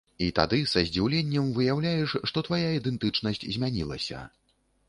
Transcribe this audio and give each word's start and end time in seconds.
І 0.27 0.27
тады 0.37 0.59
са 0.71 0.81
здзіўленнем 0.87 1.51
выяўляеш, 1.57 2.15
што 2.31 2.45
твая 2.47 2.67
ідэнтычнасць 2.81 3.47
змянілася. 3.59 4.27